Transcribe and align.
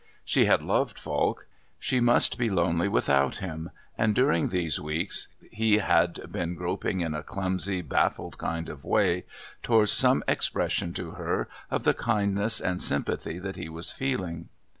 She 0.25 0.45
had 0.45 0.63
loved 0.63 0.97
Falk; 0.97 1.45
she 1.77 1.99
must 1.99 2.39
be 2.39 2.49
lonely 2.49 2.87
without 2.87 3.37
him, 3.37 3.69
and 3.95 4.15
during 4.15 4.47
these 4.47 4.79
weeks 4.81 5.27
he 5.51 5.77
had 5.77 6.19
been 6.31 6.55
groping 6.55 7.01
in 7.01 7.13
a 7.13 7.21
clumsy 7.21 7.83
baffled 7.83 8.39
kind 8.39 8.67
of 8.67 8.83
way 8.83 9.25
towards 9.61 9.91
some 9.91 10.23
expression 10.27 10.91
to 10.93 11.11
her 11.11 11.47
of 11.69 11.83
the 11.83 11.93
kindness 11.93 12.59
and 12.59 12.81
sympathy 12.81 13.37
that 13.37 13.57
he 13.57 13.69
was 13.69 13.91
feeling. 13.93 14.49